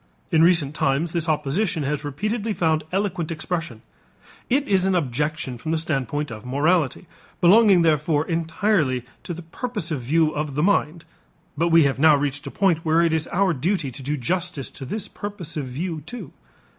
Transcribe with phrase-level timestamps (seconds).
[0.31, 3.83] In recent times this opposition has repeatedly found eloquent expression.
[4.49, 7.05] It is an objection from the standpoint of morality,
[7.39, 11.05] belonging therefore entirely to the purposive view of the mind,
[11.55, 14.71] but we have now reached a point where it is our duty to do justice
[14.71, 16.33] to this purposive view too.